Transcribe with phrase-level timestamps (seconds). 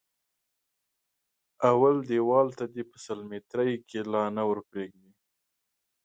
[1.71, 5.11] اول دېوال ته دې په سل ميتري کې لا نه ور پرېږدي.